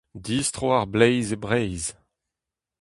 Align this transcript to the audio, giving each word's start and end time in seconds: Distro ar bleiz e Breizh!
Distro 0.25 0.67
ar 0.79 0.85
bleiz 0.93 1.27
e 1.35 1.37
Breizh! 1.43 1.89